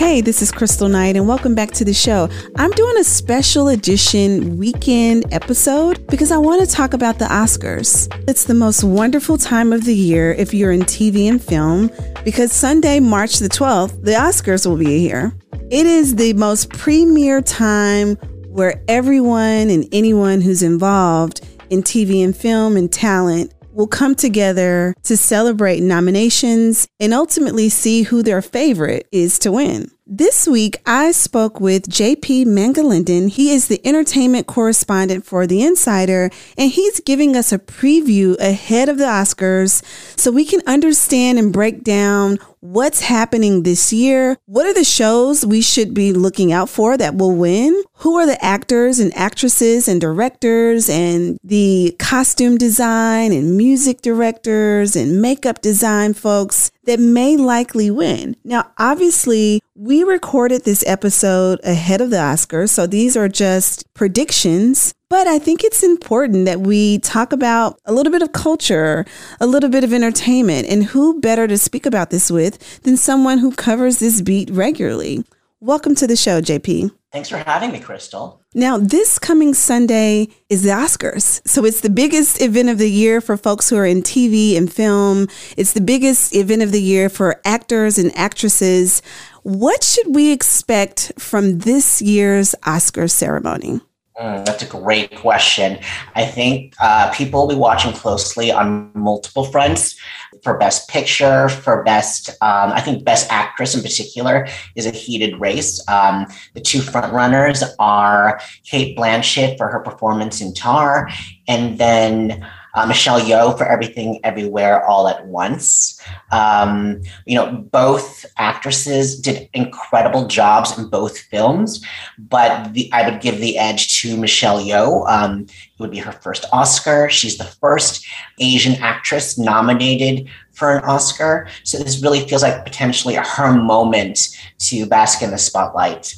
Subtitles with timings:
[0.00, 2.30] Hey, this is Kristal Knight, and welcome back to the show.
[2.56, 8.08] I'm doing a special edition weekend episode because I want to talk about the Oscars.
[8.26, 11.90] It's the most wonderful time of the year if you're in TV and film
[12.24, 15.34] because Sunday, March the 12th, the Oscars will be here.
[15.70, 18.16] It is the most premier time
[18.48, 24.94] where everyone and anyone who's involved in TV and film and talent will come together
[25.04, 29.90] to celebrate nominations and ultimately see who their favorite is to win.
[30.12, 33.28] This week, I spoke with JP Mangalindan.
[33.30, 38.88] He is the entertainment correspondent for The Insider, and he's giving us a preview ahead
[38.88, 39.84] of the Oscars
[40.18, 44.38] so we can understand and break down what's happening this year.
[44.46, 47.82] What are the shows we should be looking out for that will win?
[47.96, 54.96] Who are the actors and actresses and directors and the costume design and music directors
[54.96, 58.36] and makeup design folks that may likely win?
[58.44, 64.94] Now, obviously, we recorded this episode ahead of the Oscars, so these are just predictions.
[65.10, 69.04] But I think it's important that we talk about a little bit of culture,
[69.40, 73.38] a little bit of entertainment, and who better to speak about this with than someone
[73.38, 75.24] who covers this beat regularly.
[75.58, 76.92] Welcome to the show, JP.
[77.10, 78.38] Thanks for having me, Kristal.
[78.54, 81.40] Now, this coming Sunday is the Oscars.
[81.44, 84.72] So it's the biggest event of the year for folks who are in TV and
[84.72, 85.26] film.
[85.56, 89.02] It's the biggest event of the year for actors and actresses.
[89.42, 93.80] What should we expect from this year's Oscar ceremony?
[94.20, 95.78] Mm, that's a great question.
[96.14, 99.98] I think uh, people will be watching closely on multiple fronts
[100.42, 105.40] for Best Picture, for Best, um, I think Best Actress in particular is a heated
[105.40, 105.82] race.
[105.88, 111.08] Um, the two frontrunners are Cate Blanchett for her performance in Tar,
[111.48, 116.00] and then uh, Michelle Yeoh for Everything Everywhere All at Once.
[116.30, 121.84] Um, you know, both actresses did incredible jobs in both films,
[122.18, 125.08] but the, I would give the edge to Michelle Yeoh.
[125.08, 127.08] Um, it would be her first Oscar.
[127.08, 128.06] She's the first
[128.38, 131.48] Asian actress nominated for an Oscar.
[131.64, 134.28] So this really feels like potentially her moment
[134.58, 136.14] to bask in the spotlight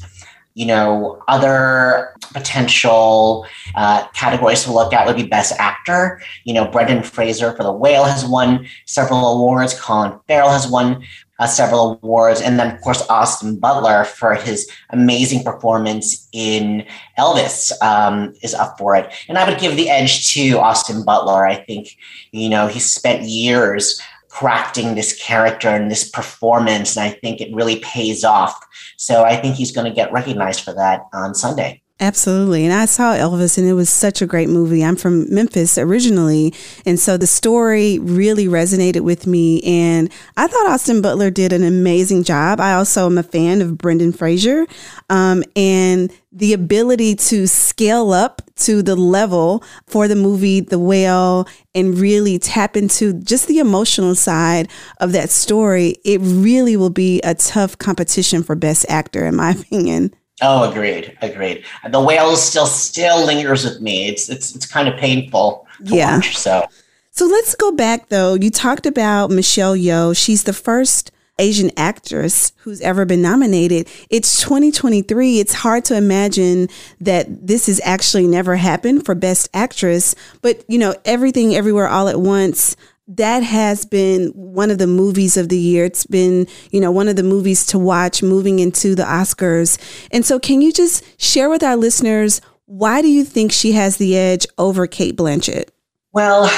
[0.55, 6.23] you know, other potential uh, categories to look at would be Best Actor.
[6.45, 9.79] You know, Brendan Fraser for The Whale has won several awards.
[9.79, 11.05] Colin Farrell has won
[11.39, 16.87] uh, several awards, and then of course Austin Butler for his amazing performance in
[17.19, 19.13] Elvis um, is up for it.
[19.29, 21.47] And I would give the edge to Austin Butler.
[21.47, 21.97] I think
[22.31, 24.01] you know he spent years
[24.33, 26.97] crafting this character and this performance.
[26.97, 28.59] And I think it really pays off.
[28.97, 31.82] So I think he's going to get recognized for that on Sunday.
[32.03, 32.65] Absolutely.
[32.65, 34.85] And I saw Elvis and it was such a great movie.
[34.85, 36.53] I'm from Memphis originally.
[36.85, 39.63] And so the story really resonated with me.
[39.63, 42.59] And I thought Austin Butler did an amazing job.
[42.59, 44.67] I also am a fan of Brendan Fraser.
[45.11, 51.47] Um, and the ability to scale up to the level for the movie The Whale
[51.73, 54.69] and really tap into just the emotional side
[54.99, 59.51] of that story, it really will be a tough competition for Best Actor, in my
[59.53, 60.13] opinion.
[60.43, 61.65] Oh, agreed, agreed.
[61.89, 64.09] The whale still still lingers with me.
[64.09, 66.17] It's it's it's kind of painful yeah.
[66.17, 66.67] Watch, so.
[67.11, 68.35] So let's go back though.
[68.35, 70.17] You talked about Michelle Yeoh.
[70.17, 73.89] She's the first Asian actress who's ever been nominated.
[74.11, 75.41] It's 2023.
[75.41, 76.69] It's hard to imagine
[77.01, 80.15] that this has actually never happened for Best Actress.
[80.41, 82.77] But, you know, Everything Everywhere All at Once
[83.17, 85.85] that has been one of the movies of the year.
[85.85, 89.79] It's been, you know, one of the movies to watch moving into the Oscars.
[90.11, 93.99] And so, can you just share with our listeners why do you think she has
[93.99, 95.69] the edge over Cate Blanchett?
[96.13, 96.51] Well,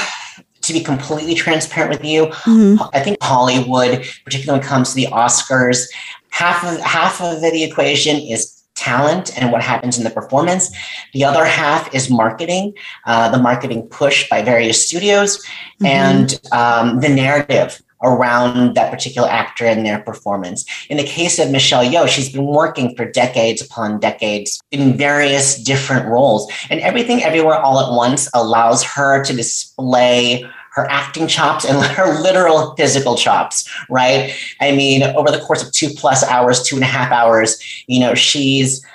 [0.61, 2.81] to be completely transparent with you, mm-hmm.
[2.93, 5.87] I think Hollywood, particularly when it comes to the Oscars,
[6.29, 10.69] half of half of the equation is talent and what happens in the performance.
[11.13, 12.73] The other half is marketing,
[13.05, 15.85] uh, the marketing push by various studios, mm-hmm.
[15.85, 20.65] and um, the narrative around that particular actor and their performance.
[20.89, 25.61] In the case of Michelle Yeoh, she's been working for decades upon decades in various
[25.61, 26.51] different roles.
[26.69, 30.45] And Everything Everywhere All at Once allows her to display
[30.75, 34.35] her acting chops and her literal physical chops, right?
[34.61, 37.57] I mean, over the course of two plus hours, two and a half hours,
[37.87, 38.85] you know, she's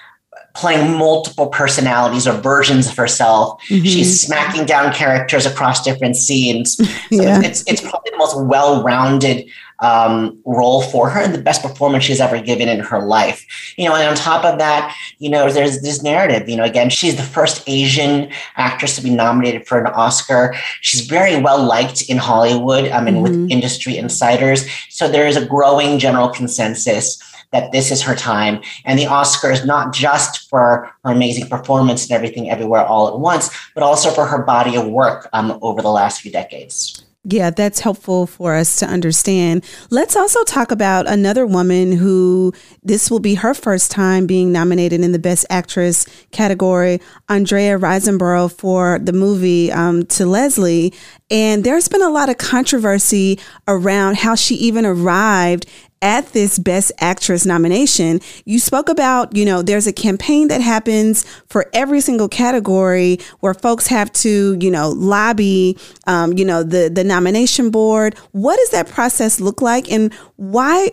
[0.54, 3.62] playing multiple personalities or versions of herself.
[3.68, 3.84] Mm-hmm.
[3.84, 6.80] She's smacking down characters across different scenes.
[7.10, 7.42] So yeah.
[7.42, 9.48] it's it's probably the most well-rounded
[9.80, 13.44] um, role for her and the best performance she's ever given in her life.
[13.76, 16.48] You know, and on top of that, you know, there's this narrative.
[16.48, 20.54] You know, again, she's the first Asian actress to be nominated for an Oscar.
[20.80, 22.90] She's very well liked in Hollywood.
[22.90, 23.22] I mean, mm-hmm.
[23.22, 24.66] with industry insiders.
[24.88, 27.22] So there is a growing general consensus
[27.52, 28.60] that this is her time.
[28.84, 33.50] And the Oscars, not just for her amazing performance and everything everywhere all at once,
[33.74, 37.04] but also for her body of work um, over the last few decades.
[37.24, 39.62] Yeah, that's helpful for us to understand.
[39.90, 45.02] Let's also talk about another woman who this will be her first time being nominated
[45.02, 50.94] in the Best Actress category, Andrea Riseborough for the movie um, To Leslie.
[51.30, 53.38] And there's been a lot of controversy
[53.68, 55.66] around how she even arrived
[56.02, 61.24] at this best actress nomination, you spoke about, you know, there's a campaign that happens
[61.48, 65.76] for every single category where folks have to, you know, lobby,
[66.06, 68.16] um, you know, the, the nomination board.
[68.32, 69.90] What does that process look like?
[69.90, 70.90] And why,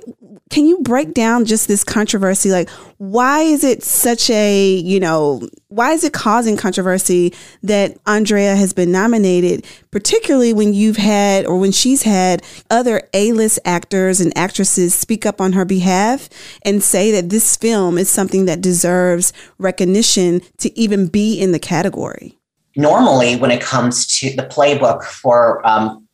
[0.50, 2.52] can you break down just this controversy?
[2.52, 8.56] Like, why is it such a, you know, why is it causing controversy that Andrea
[8.56, 12.42] has been nominated, particularly when you've had or when she's had
[12.72, 16.28] other A list actors and actresses speak up on her behalf
[16.64, 21.60] and say that this film is something that deserves recognition to even be in the
[21.60, 22.38] category?
[22.76, 26.07] Normally, when it comes to the playbook for um,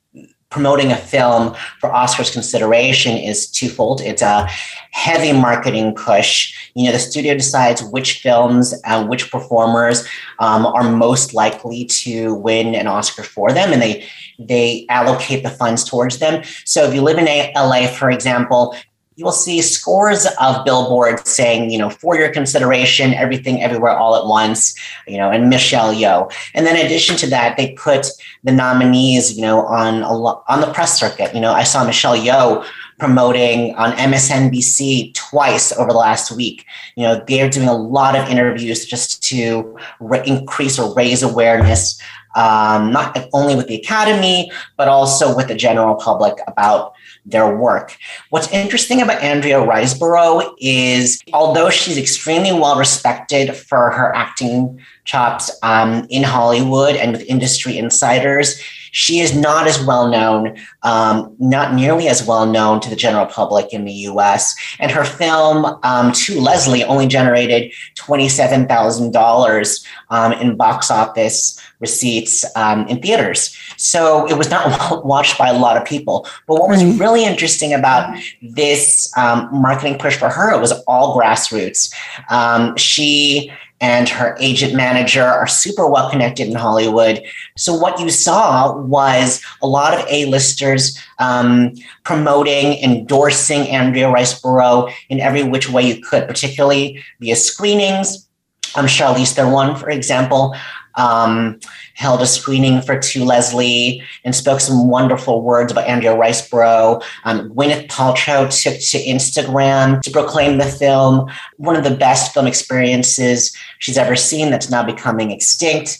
[0.53, 3.99] promoting a film for Oscars consideration is twofold.
[4.01, 4.47] It's a
[4.91, 6.55] heavy marketing push.
[6.75, 10.07] You know, the studio decides which films and which performers
[10.39, 14.05] um, are most likely to win an Oscar for them, and they
[14.39, 16.43] they allocate the funds towards them.
[16.65, 17.25] So if you live in
[17.55, 18.75] LA, for example,
[19.15, 24.15] you will see scores of billboards saying, you know, for your consideration, everything, everywhere, all
[24.15, 24.73] at once,
[25.07, 26.31] you know, and Michelle Yeoh.
[26.53, 28.07] And then in addition to that, they put
[28.43, 31.33] the nominees, you know, on a lo- on the press circuit.
[31.33, 32.65] You know, I saw Michelle Yeoh
[32.99, 36.65] promoting on MSNBC twice over the last week.
[36.95, 41.99] You know, they're doing a lot of interviews just to re- increase or raise awareness,
[42.35, 46.93] um, not only with the Academy, but also with the general public about
[47.25, 47.97] their work.
[48.29, 55.51] What's interesting about Andrea Riseborough is although she's extremely well respected for her acting chops
[55.63, 58.61] um, in Hollywood and with industry insiders,
[58.93, 63.25] she is not as well known, um, not nearly as well known to the general
[63.25, 64.55] public in the US.
[64.79, 72.87] And her film, um, To Leslie, only generated $27,000 um, in box office receipts um,
[72.87, 73.57] in theaters.
[73.77, 76.27] So it was not watched by a lot of people.
[76.47, 81.17] But what was really interesting about this um, marketing push for her, it was all
[81.17, 81.91] grassroots.
[82.29, 83.51] Um, she
[83.83, 87.21] and her agent manager are super well connected in Hollywood.
[87.57, 91.73] So what you saw was a lot of A-listers um,
[92.05, 98.29] promoting, endorsing Andrea Riseborough in every which way you could, particularly via screenings.
[98.75, 100.55] Um, Charlize Theron, for example,
[100.95, 101.59] um,
[101.93, 107.03] held a screening for To Leslie and spoke some wonderful words about Andrea Riseborough.
[107.23, 112.47] Um, Gwyneth Paltrow took to Instagram to proclaim the film one of the best film
[112.47, 115.99] experiences she's ever seen that's now becoming extinct.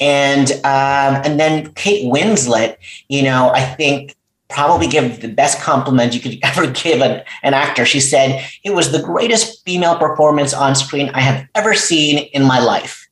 [0.00, 2.76] And um, and then Kate Winslet,
[3.08, 4.16] you know, I think
[4.54, 7.84] probably give the best compliment you could ever give an, an actor.
[7.84, 12.44] She said, It was the greatest female performance on screen I have ever seen in
[12.44, 13.03] my life.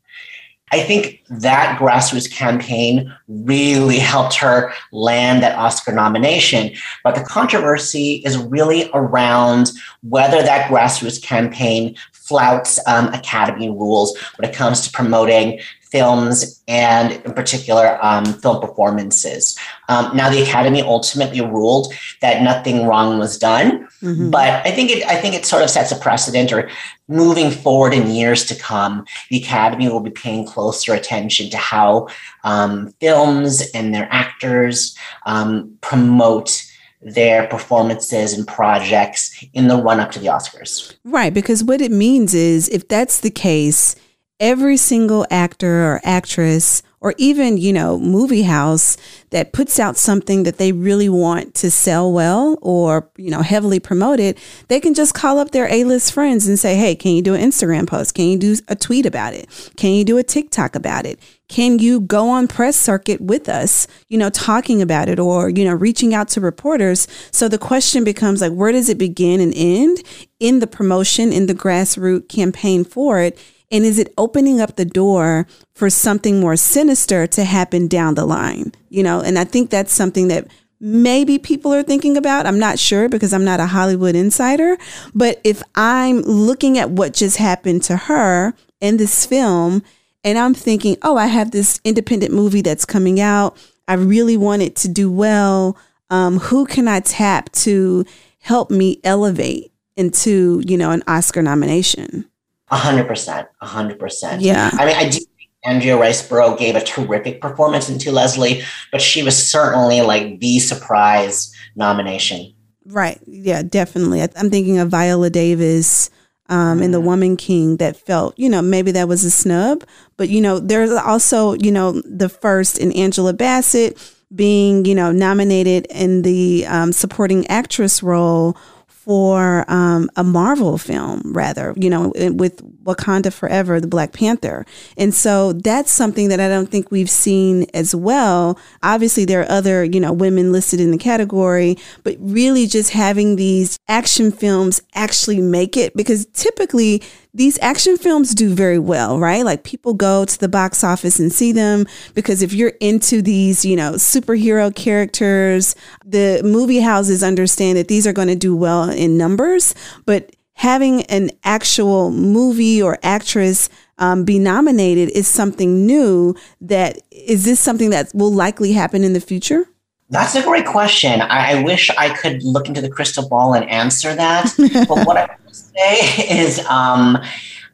[0.73, 6.75] I think that grassroots campaign really helped her land that Oscar nomination.
[7.05, 9.71] But the controversy is really around
[10.03, 15.61] whether that grassroots campaign flouts um, Academy rules when it comes to promoting
[15.93, 19.57] films and in particular um, film performances.
[19.89, 24.31] Um, now the Academy ultimately ruled that nothing wrong was done, mm-hmm.
[24.31, 26.71] but I think it I think it sort of sets a precedent or
[27.09, 32.09] moving forward in years to come, the Academy will be paying closer attention to how
[32.43, 34.97] um, films and their actors
[35.27, 36.65] um, promote
[37.03, 40.95] their performances and projects in the run up to the Oscars.
[41.05, 43.97] Right, because what it means is if that's the case,
[44.41, 48.97] every single actor or actress or even, you know, movie house
[49.31, 53.81] that puts out something that they really want to sell well or, you know, heavily
[53.81, 57.21] promote it, they can just call up their A-list friends and say, "Hey, can you
[57.21, 58.15] do an Instagram post?
[58.15, 59.49] Can you do a tweet about it?
[59.77, 61.19] Can you do a TikTok about it?
[61.49, 65.65] Can you go on press circuit with us, you know, talking about it or, you
[65.65, 69.53] know, reaching out to reporters?" So the question becomes like, where does it begin and
[69.57, 70.05] end
[70.39, 73.37] in the promotion in the grassroots campaign for it?
[73.73, 78.27] And is it opening up the door for something more sinister to happen down the
[78.27, 78.73] line?
[78.91, 80.47] You know, and I think that's something that
[80.79, 82.45] maybe people are thinking about.
[82.45, 84.77] I'm not sure because I'm not a Hollywood insider.
[85.15, 89.83] But if I'm looking at what just happened to her in this film,
[90.25, 93.57] and I'm thinking, oh, I have this independent movie that's coming out.
[93.89, 95.77] I really want it to do well.
[96.11, 98.05] Um, who can I tap to
[98.41, 102.29] help me elevate into, you know, an Oscar nomination?
[102.73, 104.43] A hundred percent, a hundred percent.
[104.43, 104.71] Yeah.
[104.73, 105.19] I mean, I do.
[105.19, 110.41] Think Andrea Riseborough gave a terrific performance in To Leslie, but she was certainly like
[110.41, 112.53] the surprise nomination.
[112.87, 113.21] Right.
[113.27, 114.23] Yeah, definitely.
[114.23, 116.11] I'm thinking of Viola Davis
[116.49, 117.07] um, in The mm-hmm.
[117.07, 119.85] Woman King that felt, you know, maybe that was a snub,
[120.17, 123.97] but you know, there's also, you know, the first in Angela Bassett
[124.35, 128.57] being, you know, nominated in the um, supporting actress role
[129.05, 134.65] for um, a Marvel film, rather, you know, with Wakanda Forever, the Black Panther.
[134.97, 138.57] And so that's something that I don't think we've seen as well.
[138.85, 143.35] Obviously, there are other, you know, women listed in the category, but really just having
[143.35, 147.03] these action films actually make it because typically
[147.35, 149.45] these action films do very well, right?
[149.45, 153.65] Like people go to the box office and see them because if you're into these,
[153.65, 155.75] you know, superhero characters,
[156.05, 159.75] the movie houses understand that these are going to do well in numbers,
[160.05, 167.45] but having an actual movie or actress um, be nominated is something new that is
[167.45, 169.67] this something that will likely happen in the future
[170.11, 171.23] that's a great question.
[171.23, 174.53] I, I, wish I could look into the crystal ball and answer that.
[174.87, 177.19] but what I say is um,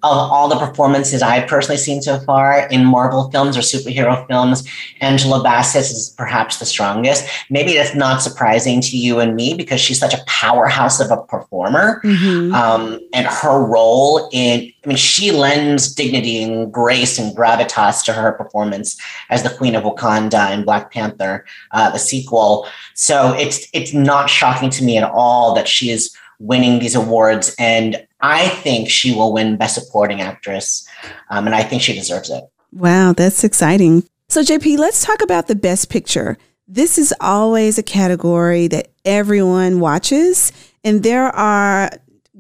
[0.05, 4.63] of all the performances I've personally seen so far in Marvel films or superhero films,
[5.01, 7.29] Angela Bassett is perhaps the strongest.
[7.51, 11.23] Maybe that's not surprising to you and me because she's such a powerhouse of a
[11.25, 12.01] performer.
[12.05, 12.55] Mm-hmm.
[12.55, 18.13] Um, and her role in, I mean, she lends dignity and grace and gravitas to
[18.13, 18.97] her performance
[19.31, 22.69] as the Queen of Wakanda in Black Panther, uh, the sequel.
[22.95, 27.55] So it's it's not shocking to me at all that she is winning these awards.
[27.59, 30.87] And I think she will win Best Supporting Actress.
[31.31, 32.45] Um, and I think she deserves it.
[32.73, 34.05] Wow, that's exciting.
[34.29, 36.37] So, JP, let's talk about the Best Picture.
[36.67, 40.53] This is always a category that everyone watches.
[40.85, 41.91] And there are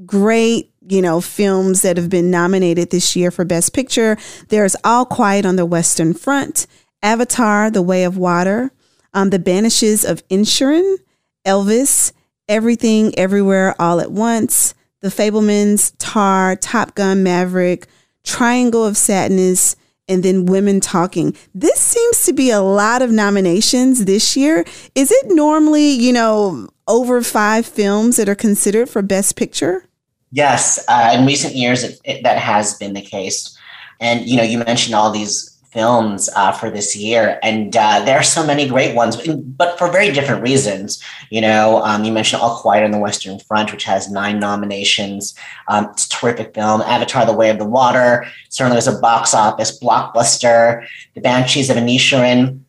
[0.04, 4.18] great, you know, films that have been nominated this year for Best Picture.
[4.48, 6.66] There's All Quiet on the Western Front,
[7.02, 8.70] Avatar, The Way of Water,
[9.14, 10.98] um, The Banshees of Inisherin,
[11.46, 12.12] Elvis,
[12.48, 17.86] Everything, Everywhere, All at Once, The Fabelmans, Tar, Top Gun, Maverick,
[18.24, 19.76] Triangle of Sadness,
[20.08, 21.36] and then Women Talking.
[21.54, 24.64] This seems to be a lot of nominations this year.
[24.94, 29.84] Is it normally, you know, over five films that are considered for Best Picture?
[30.30, 33.56] Yes, uh, in recent years, it, it, that has been the case.
[34.00, 38.18] And you know, you mentioned all these films uh, for this year, and uh, there
[38.18, 41.02] are so many great ones, but for very different reasons.
[41.30, 45.34] You know, um, you mentioned All Quiet on the Western Front, which has nine nominations.
[45.68, 46.80] Um, it's a terrific film.
[46.82, 50.86] Avatar: The Way of the Water certainly was a box office blockbuster.
[51.14, 52.60] The Banshees of Inisherin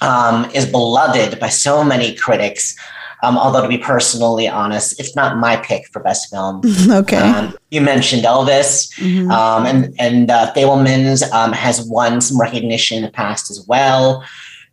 [0.00, 2.76] um, is beloved by so many critics.
[3.24, 6.60] Um, although to be personally honest, it's not my pick for best film.
[6.90, 7.16] okay.
[7.16, 9.30] Um, you mentioned Elvis, mm-hmm.
[9.30, 14.24] um, and and uh, Fabelmans um, has won some recognition in the past as well.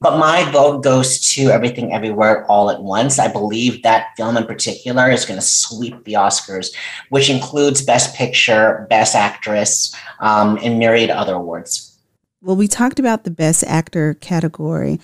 [0.01, 3.19] But my vote goes to Everything Everywhere All at Once.
[3.19, 6.73] I believe that film in particular is going to sweep the Oscars,
[7.09, 11.99] which includes Best Picture, Best Actress, um, and myriad other awards.
[12.41, 14.99] Well, we talked about the Best Actor category.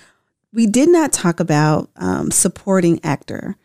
[0.58, 3.56] We did not talk about um, supporting actor.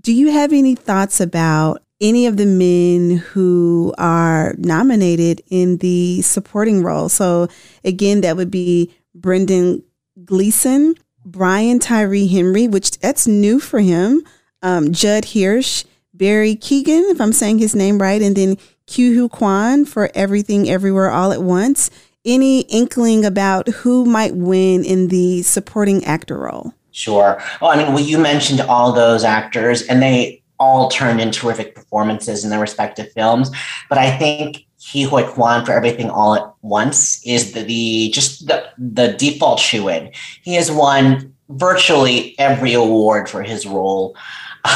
[0.00, 6.22] Do you have any thoughts about any of the men who are nominated in the
[6.22, 7.08] supporting role?
[7.08, 7.48] So,
[7.82, 9.82] again, that would be Brendan
[10.24, 14.22] Gleeson, Brian Tyree Henry, which that's new for him,
[14.62, 15.82] um, Judd Hirsch,
[16.14, 18.56] Barry Keoghan, if I'm saying his name right, and then
[18.88, 21.90] Huy Quan for Everything Everywhere All at Once
[22.26, 26.74] any inkling about who might win in the supporting actor role?
[26.90, 27.40] Sure.
[27.60, 31.74] Well, I mean, well, you mentioned all those actors, and they all turned in terrific
[31.74, 33.50] performances in their respective films.
[33.88, 38.46] But I think Ke Huy Quan for Everything All at Once is the, the just
[38.46, 40.10] the, the default shoe in.
[40.42, 44.16] He has won virtually every award for his role.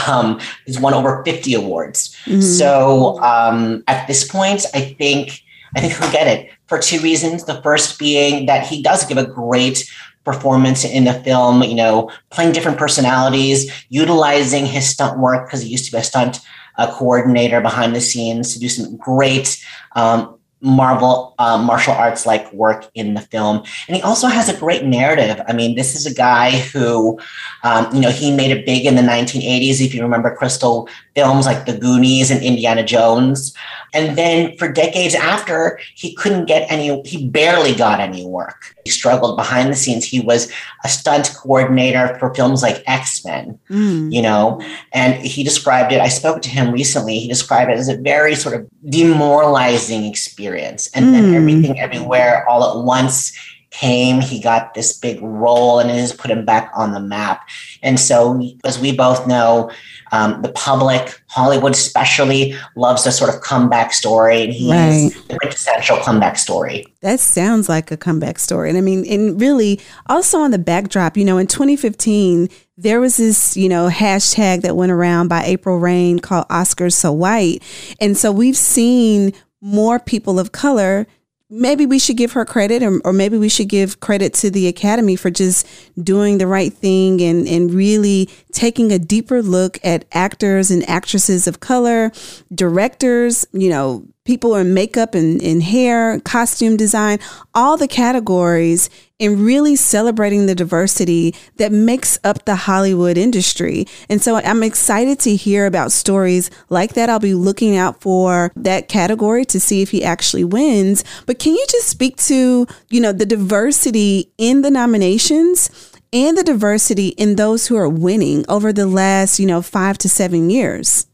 [0.07, 2.15] Um, he's won over 50 awards.
[2.27, 2.41] Mm-hmm.
[2.43, 5.43] So um, at this point, I think
[5.75, 7.45] I think he'll get it for two reasons.
[7.45, 9.91] The first being that he does give a great
[10.25, 15.69] performance in the film, you know, playing different personalities, utilizing his stunt work because he
[15.69, 16.39] used to be a stunt
[16.79, 19.61] uh, coordinator behind the scenes to do some great
[19.97, 23.63] um, Marvel uh, martial arts like work in the film.
[23.89, 25.41] And he also has a great narrative.
[25.49, 27.19] I mean, this is a guy who,
[27.63, 29.81] um, you know, he made it big in the 1980s.
[29.81, 33.55] If you remember Kristal films like The Goonies and Indiana Jones.
[33.93, 38.75] And then for decades after, he couldn't get any, he barely got any work.
[38.85, 40.05] He struggled behind the scenes.
[40.05, 40.51] He was
[40.85, 44.13] a stunt coordinator for films like X Men, mm.
[44.13, 44.61] you know,
[44.93, 46.01] and he described it.
[46.01, 47.19] I spoke to him recently.
[47.19, 50.89] He described it as a very sort of demoralizing experience.
[50.95, 51.13] And mm.
[51.13, 53.33] then everything everywhere all at once
[53.71, 57.49] came, he got this big role and it has put him back on the map.
[57.83, 59.71] And so, as we both know,
[60.13, 65.29] um, the public, Hollywood especially, loves a sort of comeback story, and he's right.
[65.29, 66.87] the quintessential comeback story.
[67.03, 68.69] That sounds like a comeback story.
[68.69, 73.19] And I mean, and really, also on the backdrop, you know, in 2015, there was
[73.19, 77.63] this, you know, hashtag that went around by April Reign called Oscars So White.
[78.01, 81.07] And so we've seen more people of color
[81.51, 84.69] maybe we should give her credit or, or, maybe we should give credit to the
[84.69, 85.67] academy for just
[86.03, 91.47] doing the right thing and, and really taking a deeper look at actors and actresses
[91.47, 92.13] of color
[92.55, 97.19] directors you know people in makeup and, and hair costume design
[97.55, 103.87] all the categories and really celebrating the diversity that makes up the Hollywood industry.
[104.09, 107.11] And so I'm excited to hear about stories like that.
[107.11, 111.05] I'll be looking out for that category to see if he actually wins.
[111.27, 115.71] But can you just speak to, you know, the diversity in the nominations?
[116.13, 120.09] And the diversity in those who are winning over the last, you know, five to
[120.09, 121.07] seven years.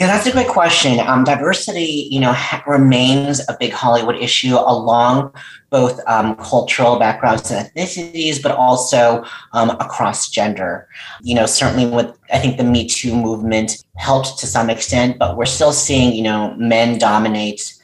[0.00, 0.98] Yeah, that's a great question.
[0.98, 5.30] Um, diversity, you know, ha- remains a big Hollywood issue along
[5.68, 10.88] both um, cultural backgrounds and ethnicities, but also um, across gender.
[11.20, 15.36] You know, certainly with I think the Me Too movement helped to some extent, but
[15.36, 17.74] we're still seeing you know men dominate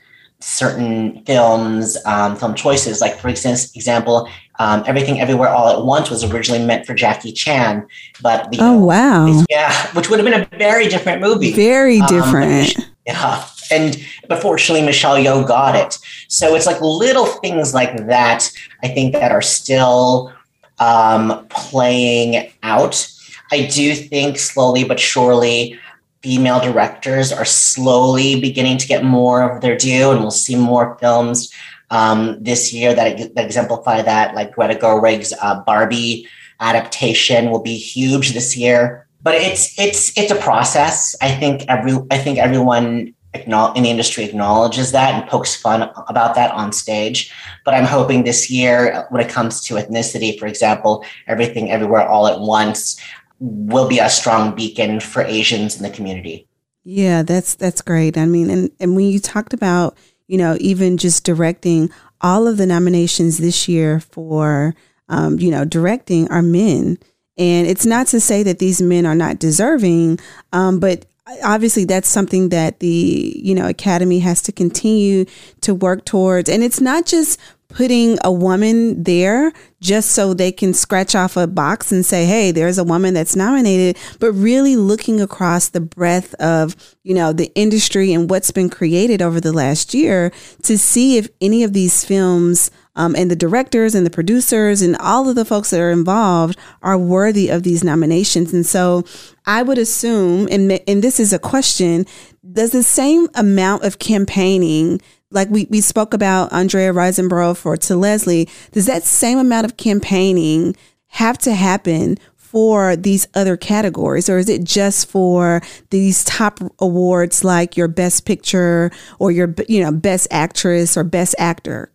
[0.41, 3.03] certain films, um, film choices.
[3.03, 4.27] Like for instance, example,
[4.59, 7.87] um, Everything Everywhere All at Once was originally meant for Jackie Chan,
[8.23, 12.07] but the, oh wow, yeah, which would have been a very different movie, very um,
[12.07, 12.79] different.
[12.79, 15.99] Um, yeah, and but fortunately, Michelle Yeoh got it.
[16.29, 18.51] So it's like little things like that.
[18.83, 20.33] I think that are still
[20.79, 23.13] um, playing out.
[23.53, 25.79] I do think slowly but surely
[26.23, 30.97] female directors are slowly beginning to get more of their due, and we'll see more
[30.99, 31.53] films
[31.91, 36.29] um, this year that, that exemplify that, like Greta Gerwig's uh, Barbie
[36.61, 39.07] adaptation will be huge this year.
[39.23, 41.17] But it's it's it's a process.
[41.21, 46.35] I think every I think everyone in the industry acknowledges that and pokes fun about
[46.37, 47.33] that on stage.
[47.65, 52.27] But I'm hoping this year, when it comes to ethnicity, for example, everything everywhere all
[52.29, 53.01] at once
[53.39, 56.47] will be a strong beacon for Asians in the community.
[56.85, 58.17] Yeah, that's that's great.
[58.17, 62.57] I mean, and and when you talked about you know, even just directing all of
[62.57, 64.75] the nominations this year for,
[65.09, 66.99] um, you know, directing are men.
[67.39, 70.19] And it's not to say that these men are not deserving,
[70.53, 71.05] um, but
[71.43, 75.25] obviously that's something that the you know academy has to continue
[75.61, 80.73] to work towards and it's not just putting a woman there just so they can
[80.73, 85.21] scratch off a box and say, hey, there's a woman that's nominated, but really looking
[85.21, 89.95] across the breadth of, you know, the industry and what's been created over the last
[89.95, 94.81] year to see if any of these films um, and the directors and the producers
[94.81, 98.55] and all of the folks that are involved are worthy of these nominations.
[98.55, 99.05] And so
[99.45, 102.07] I would assume, and, and this is a question,
[102.53, 105.01] does the same amount of campaigning
[105.31, 109.77] like we, we spoke about Andrea Riseborough for to Leslie, does that same amount of
[109.77, 110.77] campaigning
[111.09, 114.31] have to happen for these other categories?
[114.31, 115.61] Or is it just for
[115.91, 121.35] these top awards like your best picture or your you know best actress or best
[121.39, 121.91] actor?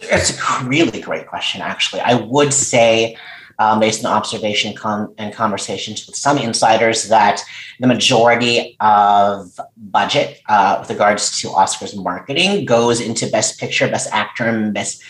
[0.00, 2.00] It's a really great question actually.
[2.00, 3.16] I would say
[3.60, 7.40] um, based on observation con- and conversations with some insiders that
[7.78, 14.08] the majority of budget uh, with regards to Oscars marketing goes into Best Picture, Best
[14.12, 15.02] Actor, and Best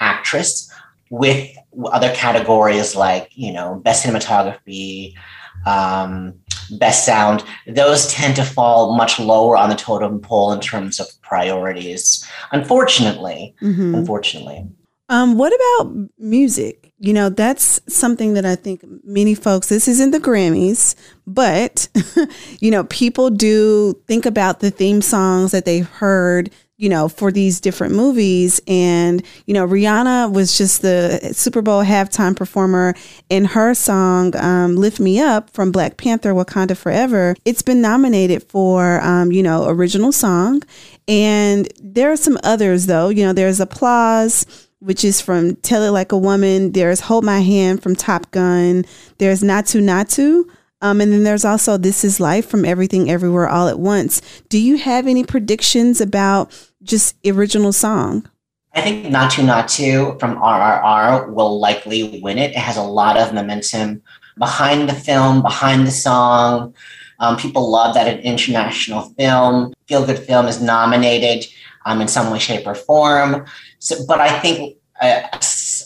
[0.00, 0.72] Actress.
[1.10, 5.14] with other categories like, you know, best cinematography,
[5.66, 6.34] um,
[6.72, 11.06] best sound, those tend to fall much lower on the totem pole in terms of
[11.22, 12.26] priorities.
[12.52, 13.94] Unfortunately, mm-hmm.
[13.94, 14.66] unfortunately.
[15.08, 16.87] Um, what about music?
[17.00, 21.88] You know, that's something that I think many folks, this isn't the Grammys, but,
[22.60, 27.32] you know, people do think about the theme songs that they've heard you know, for
[27.32, 28.60] these different movies.
[28.68, 32.94] And, you know, Rihanna was just the Super Bowl halftime performer
[33.28, 37.34] in her song, um, Lift Me Up from Black Panther Wakanda Forever.
[37.44, 40.62] It's been nominated for, um, you know, original song.
[41.08, 43.08] And there are some others, though.
[43.08, 46.72] You know, there's Applause which is from Tell It Like a Woman.
[46.72, 48.84] There's Hold My Hand from Top Gun.
[49.18, 50.44] There's Naatu Naatu.
[50.80, 54.22] um, and then there's also This Is Life from Everything Everywhere All at Once.
[54.48, 58.28] Do you have any predictions about just original song?
[58.74, 62.52] I think Naatu Naatu from RRR will likely win it.
[62.52, 64.02] It has a lot of momentum
[64.38, 66.74] behind the film, behind the song.
[67.18, 71.50] Um, people love that an international film, feel good film, is nominated
[71.86, 73.44] um, in some way, shape, or form.
[73.78, 75.24] So, but I think a,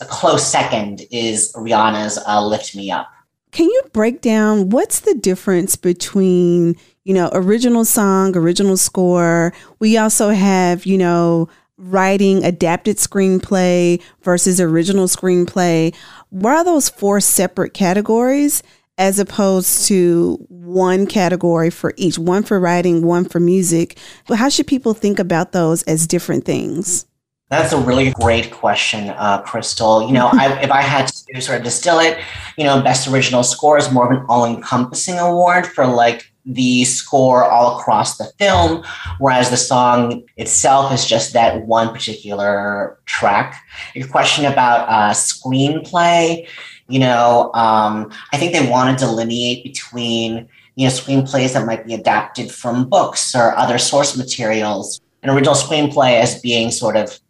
[0.00, 3.10] a close second is Rihanna's uh, "Lift Me Up."
[3.52, 6.74] Can you break down what's the difference between,
[7.04, 9.52] you know, original song, original score?
[9.78, 15.94] We also have, you know, writing adapted screenplay versus original screenplay.
[16.30, 18.62] What are those four separate categories
[18.96, 22.18] as opposed to one category for each?
[22.18, 23.98] One for writing, one for music.
[24.28, 27.04] But how should people think about those as different things?
[27.52, 30.06] That's a really great question, uh, Kristal.
[30.06, 32.18] You know, I, if I had to sort of distill it,
[32.56, 37.44] you know, best original score is more of an all-encompassing award for like the score
[37.44, 38.82] all across the film,
[39.18, 43.62] whereas the song itself is just that one particular track.
[43.94, 46.48] Your question about uh, screenplay,
[46.88, 51.84] you know, um, I think they want to delineate between you know screenplays that might
[51.84, 57.20] be adapted from books or other source materials, an original screenplay as being sort of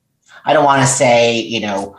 [0.45, 1.97] I don't want to say, you know,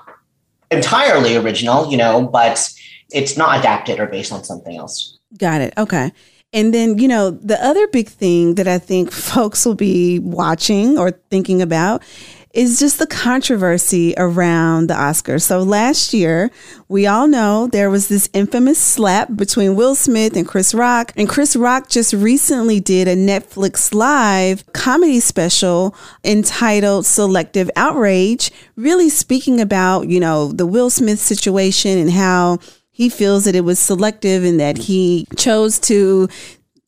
[0.71, 2.69] entirely original, you know, but
[3.11, 5.19] it's not adapted or based on something else.
[5.37, 5.73] Got it.
[5.77, 6.11] Okay.
[6.51, 10.97] And then, you know, the other big thing that I think folks will be watching
[10.97, 12.03] or thinking about
[12.53, 15.41] is just the controversy around the Oscars.
[15.41, 16.51] So last year,
[16.87, 21.11] we all know there was this infamous slap between Will Smith and Chris Rock.
[21.17, 29.09] And Chris Rock just recently did a Netflix live comedy special entitled Selective Outrage, really
[29.09, 32.59] speaking about, you know, the Will Smith situation and how
[32.91, 36.29] he feels that it was selective and that he chose to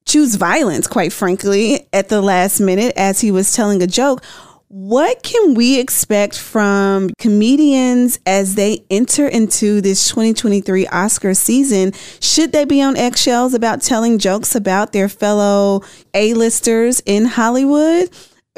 [0.06, 4.24] choose violence, quite frankly, at the last minute as he was telling a joke.
[4.68, 11.94] What can we expect from comedians as they enter into this 2023 Oscar season?
[12.20, 15.84] Should they be on eggshells about telling jokes about their fellow
[16.16, 18.10] A-listers in Hollywood?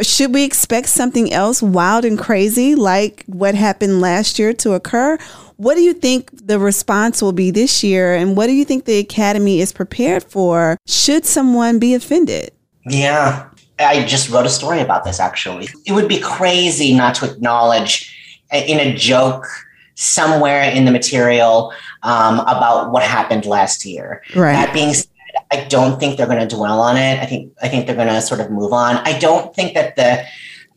[0.01, 5.17] Should we expect something else wild and crazy like what happened last year to occur?
[5.57, 8.15] What do you think the response will be this year?
[8.15, 10.77] And what do you think the Academy is prepared for?
[10.87, 12.51] Should someone be offended?
[12.85, 15.69] Yeah, I just wrote a story about this actually.
[15.85, 18.13] It would be crazy not to acknowledge
[18.51, 19.45] in a joke
[19.95, 24.21] somewhere in the material um, about what happened last year.
[24.35, 24.53] Right.
[24.53, 25.07] That being said,
[25.51, 27.19] I don't think they're going to dwell on it.
[27.19, 28.97] I think I think they're going to sort of move on.
[28.97, 30.23] I don't think that the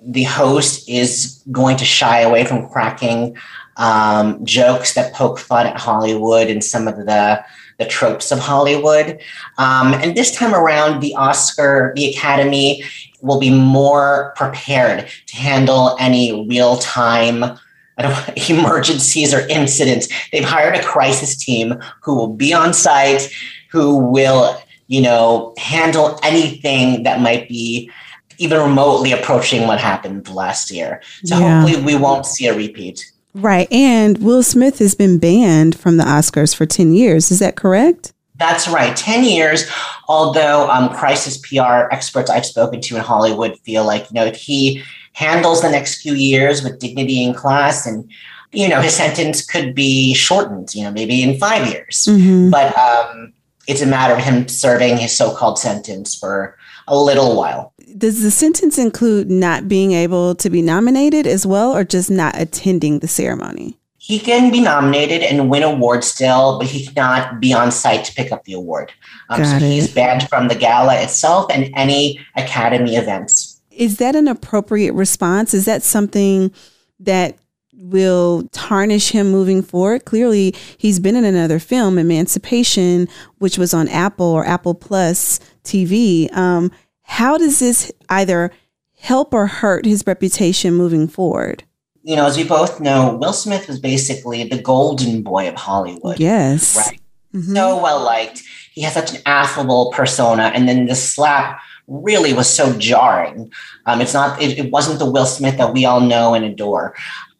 [0.02, 3.36] the host is going to shy away from cracking
[3.76, 7.44] um, jokes that poke fun at Hollywood and some of the
[7.80, 9.18] the tropes of Hollywood.
[9.58, 12.84] Um, and this time around, the Oscar, the Academy
[13.22, 17.58] will be more prepared to handle any real time
[18.48, 20.08] emergencies or incidents.
[20.30, 23.32] They've hired a crisis team who will be on site,
[23.70, 27.90] who will, you know, handle anything that might be
[28.38, 31.02] even remotely approaching what happened last year.
[31.24, 31.60] So yeah.
[31.60, 33.10] hopefully we won't see a repeat.
[33.34, 33.70] Right.
[33.72, 37.30] And Will Smith has been banned from the Oscars for 10 years.
[37.30, 38.12] Is that correct?
[38.36, 38.96] That's right.
[38.96, 39.70] 10 years.
[40.08, 44.36] Although um, crisis PR experts I've spoken to in Hollywood feel like, you know, if
[44.36, 48.10] he handles the next few years with dignity and class and
[48.52, 52.50] you know his sentence could be shortened you know maybe in five years mm-hmm.
[52.50, 53.32] but um,
[53.66, 56.56] it's a matter of him serving his so-called sentence for
[56.88, 61.74] a little while does the sentence include not being able to be nominated as well,
[61.74, 63.78] or just not attending the ceremony?
[63.98, 68.14] He can be nominated and win awards still, but he cannot be on site to
[68.14, 68.92] pick up the award.
[69.28, 73.60] Um, so he's banned from the gala itself and any Academy events.
[73.70, 75.54] Is that an appropriate response?
[75.54, 76.50] Is that something
[76.98, 77.38] that
[77.80, 80.04] will tarnish him moving forward.
[80.04, 86.34] Clearly, he's been in another film, Emancipation, which was on Apple or Apple Plus TV.
[86.36, 86.70] Um,
[87.10, 88.52] how does this either
[89.00, 91.64] help or hurt his reputation moving forward?
[92.02, 96.20] You know, as we both know, Will Smith was basically the golden boy of Hollywood.
[96.20, 96.76] Yes.
[96.76, 97.00] Right.
[97.34, 97.54] Mm-hmm.
[97.54, 98.42] So well liked.
[98.72, 100.52] He has such an affable persona.
[100.54, 103.52] And then the slap really was so jarring.
[103.86, 106.94] Um, it's not, it, it, wasn't the Will Smith that we all know and adore.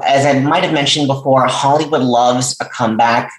[0.04, 3.30] As I might have mentioned before, Hollywood loves a comeback.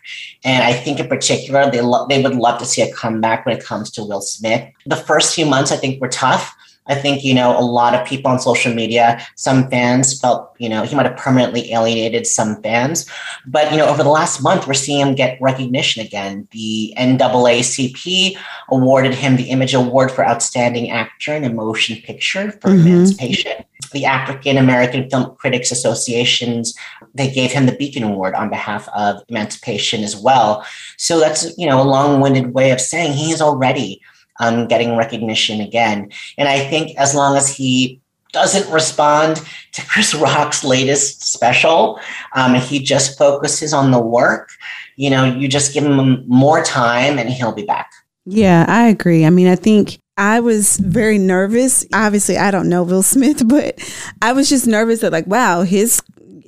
[0.43, 3.57] And I think in particular, they, lo- they would love to see a comeback when
[3.57, 4.69] it comes to Will Smith.
[4.85, 6.55] The first few months, I think, were tough.
[6.87, 10.67] I think, you know, a lot of people on social media, some fans felt, you
[10.67, 13.05] know, he might have permanently alienated some fans.
[13.45, 16.47] But, you know, over the last month, we're seeing him get recognition again.
[16.51, 18.35] The NAACP
[18.69, 22.87] awarded him the Image Award for Outstanding Actor in a Motion Picture for mm-hmm.
[22.87, 23.63] Emancipation.
[23.91, 26.75] The African American Film Critics Associations,
[27.13, 30.65] they gave him the Beacon Award on behalf of Emancipation as well.
[30.97, 34.01] So that's, you know, a long-winded way of saying he is already
[34.39, 36.11] um, getting recognition again.
[36.37, 38.01] And I think as long as he
[38.33, 39.41] doesn't respond
[39.73, 41.99] to Chris Rock's latest special,
[42.35, 44.49] um, he just focuses on the work,
[44.95, 47.89] you know, you just give him more time and he'll be back.
[48.25, 49.25] Yeah, I agree.
[49.25, 51.85] I mean, I think I was very nervous.
[51.93, 53.79] Obviously, I don't know Will Smith, but
[54.21, 56.01] I was just nervous that, like, wow, his,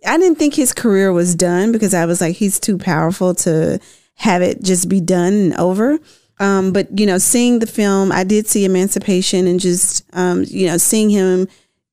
[0.06, 3.80] I didn't think his career was done because I was like, he's too powerful to
[4.16, 6.00] have it just be done and over.
[6.40, 10.68] Um, but you know, seeing the film, I did see Emancipation, and just um, you
[10.68, 11.48] know, seeing him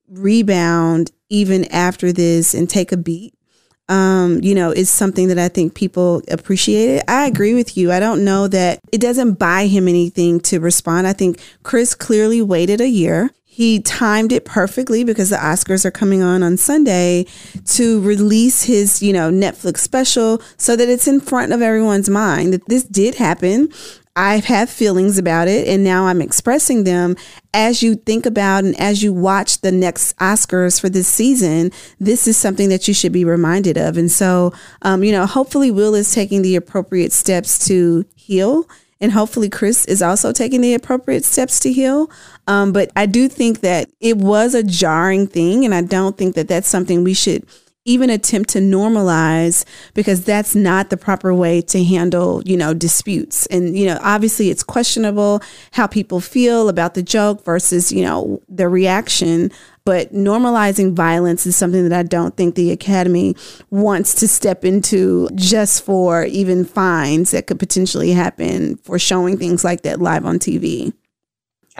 [0.09, 3.33] rebound even after this and take a beat.
[3.91, 7.03] Um, you know, is something that I think people appreciated.
[7.09, 7.91] I agree with you.
[7.91, 11.07] I don't know that it doesn't buy him anything to respond.
[11.07, 13.31] I think Chris clearly waited a year.
[13.53, 17.25] He timed it perfectly because the Oscars are coming on on Sunday
[17.65, 22.53] to release his, you know, Netflix special so that it's in front of everyone's mind
[22.53, 23.67] that this did happen.
[24.15, 27.15] I've had feelings about it and now I'm expressing them.
[27.53, 32.27] As you think about and as you watch the next Oscars for this season, this
[32.27, 33.95] is something that you should be reminded of.
[33.97, 38.67] And so, um, you know, hopefully Will is taking the appropriate steps to heal.
[38.99, 42.11] And hopefully Chris is also taking the appropriate steps to heal.
[42.47, 45.65] Um, but I do think that it was a jarring thing.
[45.65, 47.45] And I don't think that that's something we should
[47.85, 53.47] even attempt to normalize because that's not the proper way to handle, you know, disputes.
[53.47, 55.41] And, you know, obviously it's questionable
[55.71, 59.51] how people feel about the joke versus, you know, the reaction.
[59.83, 63.35] But normalizing violence is something that I don't think the Academy
[63.71, 69.63] wants to step into just for even fines that could potentially happen for showing things
[69.63, 70.93] like that live on TV.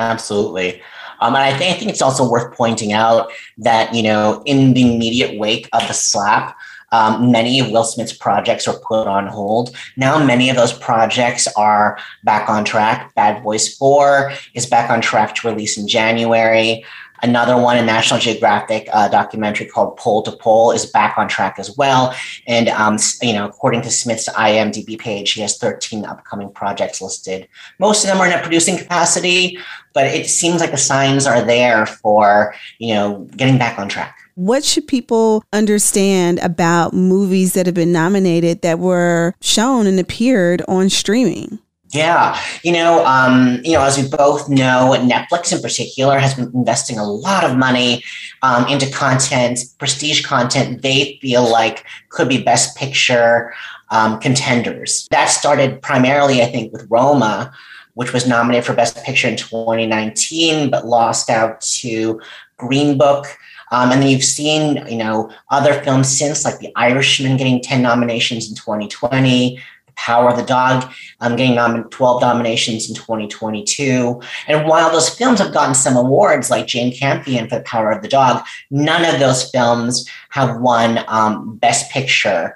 [0.02, 0.82] Absolutely.
[1.20, 4.74] Um, and I think, I think it's also worth pointing out that, you know, in
[4.74, 6.58] the immediate wake of the slap,
[6.92, 9.74] um, many of Will Smith's projects were put on hold.
[9.96, 13.14] Now, many of those projects are back on track.
[13.16, 16.84] Bad Boys 4 is back on track to release in January.
[17.24, 21.60] Another one, a National Geographic uh, documentary called Pole to Pole, is back on track
[21.60, 22.16] as well.
[22.48, 27.48] And um, you know, according to Smith's IMDb page, he has 13 upcoming projects listed.
[27.80, 29.58] Most of them are in a producing capacity,
[29.94, 34.18] but it seems like the signs are there for you know getting back on track.
[34.36, 40.64] What should people understand about movies that have been nominated that were shown and appeared
[40.68, 41.60] on streaming?
[41.94, 46.50] Yeah, you know, um, you know, as we both know, Netflix in particular has been
[46.54, 48.04] investing a lot of money
[48.42, 50.82] um, into content, prestige content.
[50.82, 53.54] They feel like could be Best Picture
[53.90, 55.06] um, contenders.
[55.12, 57.54] That started primarily, I think, with Roma,
[57.96, 62.22] which was nominated for Best Picture in 2019, but lost out to
[62.56, 63.26] Green Book.
[63.72, 67.82] Um, and then you've seen, you know, other films since, like The Irishman getting 10
[67.82, 69.62] nominations in 2020,
[69.96, 74.22] Power of the Dog, um, getting nom- 12 nominations in 2022.
[74.48, 78.02] And while those films have gotten some awards, like Jane Campion for The Power of
[78.02, 82.56] the Dog, none of those films have won um, Best Picture.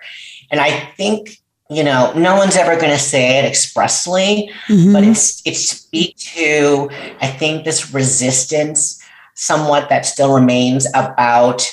[0.51, 4.93] And I think you know, no one's ever going to say it expressly, mm-hmm.
[4.93, 6.89] but it's it speaks to
[7.21, 9.01] I think this resistance
[9.33, 11.69] somewhat that still remains about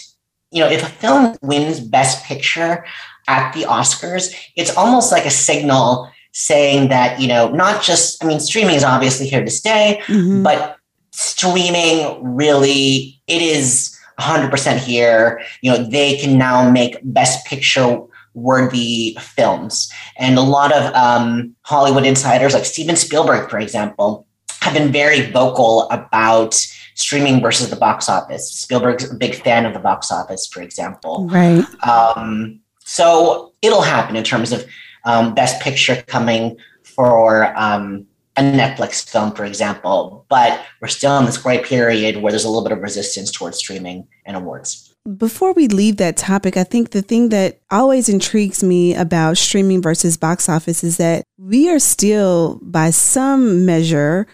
[0.51, 2.87] you know if a film wins Best Picture,
[3.29, 8.27] at the Oscars, it's almost like a signal saying that, you know, not just, I
[8.27, 10.43] mean, streaming is obviously here to stay, mm-hmm.
[10.43, 10.77] but
[11.13, 15.43] streaming really, it is 100% here.
[15.61, 18.01] You know, they can now make best picture
[18.35, 19.93] worthy films.
[20.17, 24.27] And a lot of um, Hollywood insiders, like Steven Spielberg, for example,
[24.61, 26.55] have been very vocal about
[26.95, 28.51] streaming versus the box office.
[28.51, 31.27] Spielberg's a big fan of the box office, for example.
[31.29, 31.65] Right.
[31.87, 32.61] Um,
[32.93, 34.67] so it'll happen in terms of
[35.07, 40.27] um, Best Picture coming for um, a Netflix film, for example.
[40.29, 43.57] But we're still in this great period where there's a little bit of resistance towards
[43.57, 44.95] streaming and awards.
[45.17, 49.81] Before we leave that topic, I think the thing that always intrigues me about streaming
[49.81, 54.27] versus box office is that we are still, by some measure,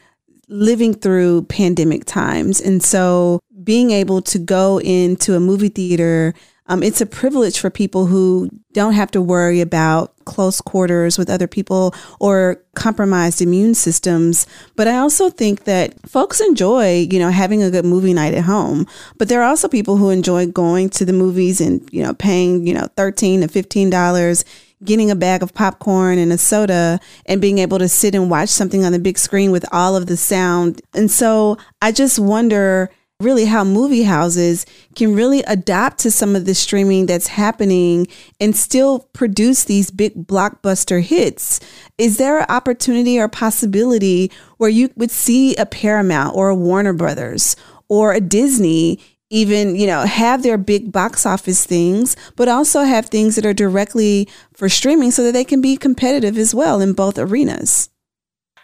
[0.49, 2.61] living through pandemic times.
[2.61, 6.35] And so being able to go into a movie theater
[6.69, 11.31] um, it's a privilege for people who don't have to worry about close quarters with
[11.31, 14.47] other people or compromised immune systems.
[14.77, 18.45] But I also think that folks enjoy, you know, having a good movie night at
[18.45, 18.87] home.
[19.17, 22.67] But there are also people who enjoy going to the movies and, you know, paying,
[22.67, 24.45] you know, 13 to $15
[24.85, 28.49] getting a bag of popcorn and a soda and being able to sit and watch
[28.49, 30.81] something on the big screen with all of the sound.
[30.95, 32.89] And so I just wonder
[33.21, 38.07] really how movie houses can really adapt to some of the streaming that's happening
[38.39, 41.59] and still produce these big blockbuster hits.
[41.99, 46.93] Is there an opportunity or possibility where you would see a Paramount or a Warner
[46.93, 47.57] Brothers
[47.89, 49.01] or a Disney
[49.31, 53.53] even, you know, have their big box office things, but also have things that are
[53.53, 57.91] directly for streaming so that they can be competitive as well in both arenas?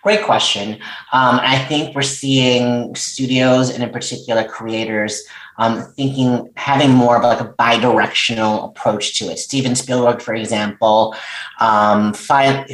[0.04, 0.74] Great question.
[1.14, 5.22] Um, I think we're seeing studios and in particular creators
[5.56, 9.38] um, thinking, having more of like a bi-directional approach to it.
[9.38, 11.14] Steven Spielberg, for example,
[11.58, 12.12] um,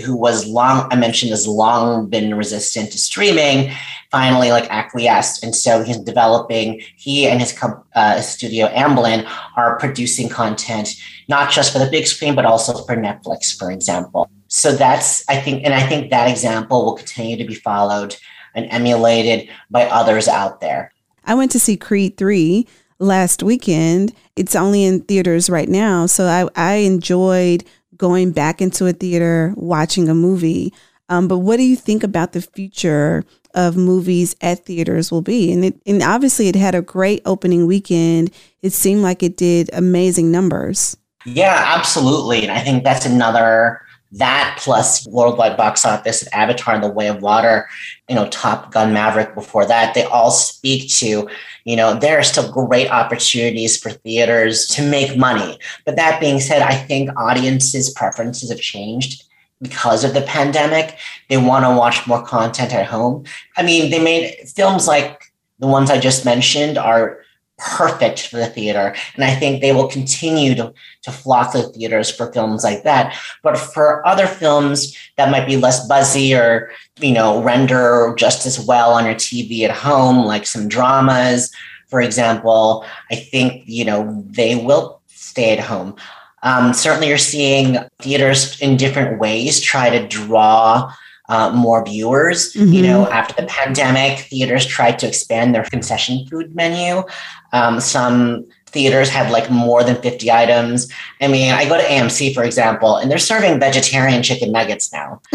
[0.05, 3.71] who was long, I mentioned, has long been resistant to streaming,
[4.11, 5.45] finally like acquiesced.
[5.45, 7.57] And so he's developing, he and his
[7.95, 10.97] uh, studio Amblin are producing content,
[11.29, 15.37] not just for the big screen, but also for Netflix, for example so that's i
[15.37, 18.15] think and i think that example will continue to be followed
[18.55, 20.93] and emulated by others out there.
[21.25, 22.67] I went to see creed 3
[22.99, 24.13] last weekend.
[24.37, 26.07] It's only in theaters right now.
[26.07, 27.65] So i, I enjoyed
[27.97, 30.73] going back into a theater watching a movie.
[31.09, 35.53] Um, but what do you think about the future of movies at theaters will be?
[35.53, 38.31] And it, and obviously it had a great opening weekend.
[38.63, 40.97] It seemed like it did amazing numbers.
[41.27, 42.43] Yeah absolutely.
[42.43, 47.23] And i think that's another that plus worldwide box office Avatar and the Way of
[47.23, 47.69] Water,
[48.09, 51.29] you know, Top Gun Maverick before that, they all speak to,
[51.65, 55.59] you know, there are still great opportunities for theaters to make money.
[55.87, 59.25] But that being said, I think audiences' preferences have changed
[59.63, 60.99] because of the pandemic.
[61.29, 63.25] They want to watch more content at home.
[63.57, 65.23] I mean, they made films like
[65.61, 67.21] the ones I just mentioned are
[67.61, 68.95] perfect for the theater.
[69.15, 73.17] And I think they will continue to, to flock to theaters for films like that.
[73.43, 78.59] But for other films that might be less buzzy or, you know, render just as
[78.59, 81.53] well on your TV at home, like some dramas,
[81.89, 85.97] for example, I think, you know, they will stay at home.
[86.43, 90.91] Um, certainly, you're seeing theaters in different ways try to draw
[91.31, 92.53] uh, more viewers.
[92.53, 92.73] Mm-hmm.
[92.73, 97.05] You know, after the pandemic, theaters tried to expand their concession food menu.
[97.53, 100.93] Um, some theaters had like more than 50 items.
[101.21, 105.23] I mean, I go to AMC, for example, and they're serving vegetarian chicken nuggets now.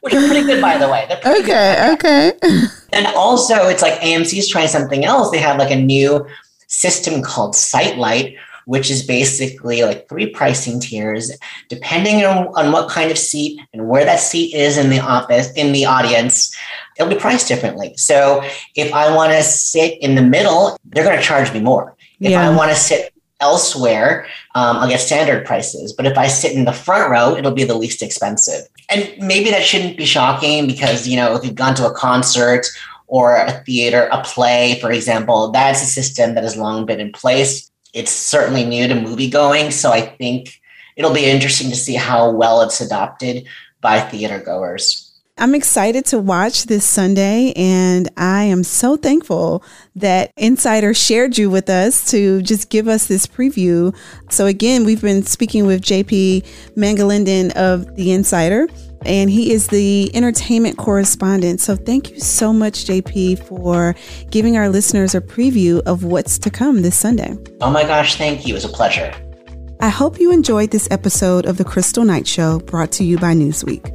[0.00, 1.06] Which are pretty good, by the way.
[1.08, 2.32] They're okay, good.
[2.32, 2.32] okay.
[2.92, 5.30] And also, it's like AMC is trying something else.
[5.30, 6.26] They have like a new
[6.66, 8.36] system called Sightline,
[8.68, 11.32] which is basically like three pricing tiers,
[11.70, 15.50] depending on, on what kind of seat and where that seat is in the office,
[15.52, 16.54] in the audience,
[16.98, 17.94] it'll be priced differently.
[17.96, 18.42] So
[18.74, 21.96] if I want to sit in the middle, they're going to charge me more.
[22.20, 22.46] If yeah.
[22.46, 25.94] I want to sit elsewhere, um, I'll get standard prices.
[25.94, 28.68] But if I sit in the front row, it'll be the least expensive.
[28.90, 32.66] And maybe that shouldn't be shocking because, you know, if you've gone to a concert
[33.06, 37.12] or a theater, a play, for example, that's a system that has long been in
[37.12, 39.70] place it's certainly new to movie going.
[39.70, 40.60] So I think
[40.96, 43.46] it'll be interesting to see how well it's adopted
[43.80, 45.04] by theater goers.
[45.40, 49.62] I'm excited to watch this Sunday, and I am so thankful
[49.94, 53.96] that Insider shared you with us to just give us this preview.
[54.30, 56.44] So, again, we've been speaking with JP
[56.76, 58.66] Mangalindan of The Insider
[59.04, 61.60] and he is the entertainment correspondent.
[61.60, 63.94] So thank you so much, JP, for
[64.30, 67.36] giving our listeners a preview of what's to come this Sunday.
[67.60, 68.54] Oh my gosh, thank you.
[68.54, 69.12] It was a pleasure.
[69.80, 73.34] I hope you enjoyed this episode of The Kristal Knight Show brought to you by
[73.34, 73.94] Newsweek.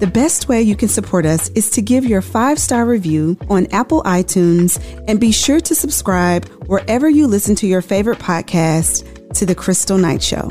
[0.00, 3.66] The best way you can support us is to give your five star review on
[3.70, 9.44] Apple iTunes and be sure to subscribe wherever you listen to your favorite podcast to
[9.44, 10.50] The Kristal Knight Show.